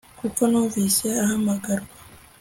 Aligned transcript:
kuko 0.19 0.41
numvise 0.51 1.05
ahamagarwa 1.23 1.91